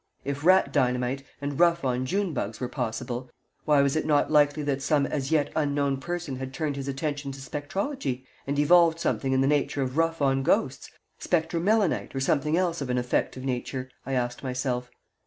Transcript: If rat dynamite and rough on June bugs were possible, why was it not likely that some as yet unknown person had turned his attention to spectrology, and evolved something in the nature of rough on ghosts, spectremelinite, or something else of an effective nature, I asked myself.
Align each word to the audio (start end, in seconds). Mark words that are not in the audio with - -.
If 0.25 0.43
rat 0.43 0.73
dynamite 0.73 1.23
and 1.41 1.59
rough 1.59 1.83
on 1.85 2.07
June 2.07 2.33
bugs 2.33 2.59
were 2.59 2.67
possible, 2.67 3.29
why 3.65 3.83
was 3.83 3.95
it 3.95 4.03
not 4.03 4.31
likely 4.31 4.63
that 4.63 4.81
some 4.81 5.05
as 5.05 5.29
yet 5.29 5.51
unknown 5.55 5.97
person 5.97 6.37
had 6.37 6.55
turned 6.55 6.75
his 6.75 6.87
attention 6.87 7.31
to 7.33 7.39
spectrology, 7.39 8.25
and 8.47 8.57
evolved 8.57 8.99
something 8.99 9.31
in 9.31 9.41
the 9.41 9.45
nature 9.45 9.83
of 9.83 9.97
rough 9.99 10.19
on 10.19 10.41
ghosts, 10.41 10.89
spectremelinite, 11.19 12.15
or 12.15 12.19
something 12.19 12.57
else 12.57 12.81
of 12.81 12.89
an 12.89 12.97
effective 12.97 13.43
nature, 13.43 13.91
I 14.03 14.13
asked 14.13 14.41
myself. 14.41 14.89